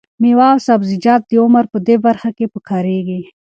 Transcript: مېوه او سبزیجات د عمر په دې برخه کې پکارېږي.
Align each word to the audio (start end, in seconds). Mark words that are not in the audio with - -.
مېوه 0.21 0.47
او 0.53 0.59
سبزیجات 0.67 1.21
د 1.27 1.31
عمر 1.43 1.63
په 1.73 1.77
دې 1.87 1.95
برخه 2.05 2.29
کې 2.37 2.45
پکارېږي. 2.53 3.21